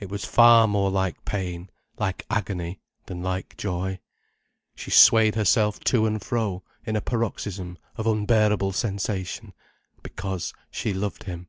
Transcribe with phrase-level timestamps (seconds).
[0.00, 1.68] It was far more like pain,
[1.98, 4.00] like agony, than like joy.
[4.74, 9.52] She swayed herself to and fro in a paroxysm of unbearable sensation,
[10.02, 11.48] because she loved him.